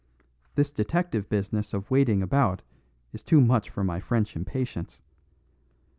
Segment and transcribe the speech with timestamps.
[0.55, 2.63] This detective business of waiting about
[3.13, 4.99] is too much for my French impatience.